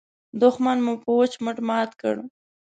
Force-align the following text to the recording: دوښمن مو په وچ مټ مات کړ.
دوښمن 0.41 0.77
مو 0.85 0.93
په 1.03 1.09
وچ 1.19 1.33
مټ 1.45 1.57
مات 1.67 1.91
کړ. 2.01 2.15